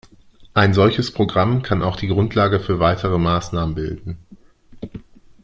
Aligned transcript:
Ein 0.55 0.73
solches 0.73 1.13
Programm 1.13 1.61
kann 1.61 1.83
auch 1.83 1.95
die 1.95 2.07
Grundlage 2.07 2.59
für 2.59 2.79
weitere 2.79 3.19
Maßnahmen 3.19 3.75
bilden. 3.75 4.17